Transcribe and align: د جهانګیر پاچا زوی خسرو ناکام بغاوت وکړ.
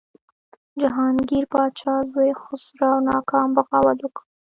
د 0.03 0.03
جهانګیر 0.81 1.43
پاچا 1.51 1.95
زوی 2.11 2.31
خسرو 2.41 2.91
ناکام 3.09 3.49
بغاوت 3.57 3.97
وکړ. 4.01 4.21